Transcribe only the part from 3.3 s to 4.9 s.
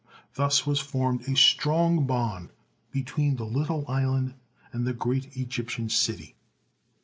the little island and